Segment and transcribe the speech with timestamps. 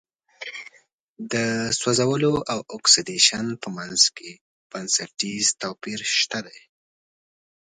[1.31, 1.33] د
[1.79, 4.31] سوځولو او اکسیدیشن په منځ کې
[4.71, 6.59] بنسټیز توپیر شته دی.